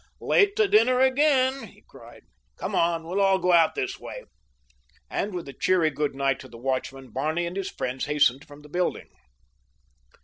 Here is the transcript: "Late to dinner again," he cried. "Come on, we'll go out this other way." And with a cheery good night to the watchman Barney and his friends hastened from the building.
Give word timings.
"Late 0.19 0.55
to 0.55 0.67
dinner 0.67 0.99
again," 0.99 1.67
he 1.67 1.83
cried. 1.87 2.23
"Come 2.57 2.73
on, 2.73 3.03
we'll 3.03 3.37
go 3.37 3.51
out 3.53 3.75
this 3.75 3.97
other 3.97 4.03
way." 4.03 4.23
And 5.11 5.31
with 5.31 5.47
a 5.47 5.53
cheery 5.53 5.91
good 5.91 6.15
night 6.15 6.39
to 6.39 6.47
the 6.47 6.57
watchman 6.57 7.11
Barney 7.11 7.45
and 7.45 7.55
his 7.55 7.69
friends 7.69 8.05
hastened 8.05 8.47
from 8.47 8.61
the 8.63 8.67
building. 8.69 9.09